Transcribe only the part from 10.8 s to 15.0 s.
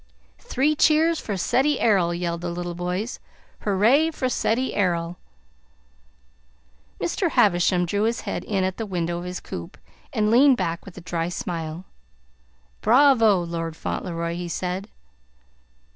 with a dry smile. "Bravo, Lord Fauntleroy!" he said.